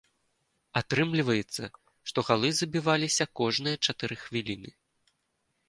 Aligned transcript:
Атрымліваецца, 0.79 1.63
што 2.11 2.19
галы 2.29 2.49
забіваліся 2.61 3.29
кожныя 3.43 3.81
чатыры 3.85 4.15
хвіліны. 4.23 4.69